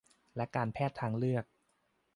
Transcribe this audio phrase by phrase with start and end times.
[0.35, 1.45] และการแพทย์ทางเลือก